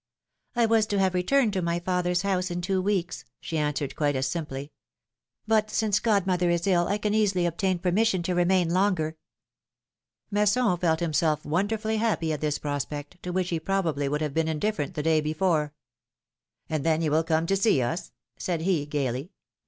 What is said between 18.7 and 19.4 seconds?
gayly.